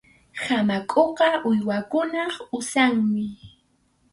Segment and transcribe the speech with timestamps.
[0.43, 3.23] Hamakʼuqa uywakunap usanmi.